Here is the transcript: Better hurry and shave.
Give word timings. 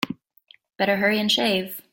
Better 0.77 0.97
hurry 0.97 1.19
and 1.19 1.31
shave. 1.31 1.83